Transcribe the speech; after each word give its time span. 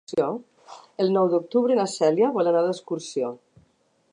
El 1.03 1.11
nou 1.17 1.27
d'octubre 1.33 1.77
na 1.81 1.85
Cèlia 1.97 2.33
vol 2.39 2.51
anar 2.53 2.65
d'excursió. 2.69 3.31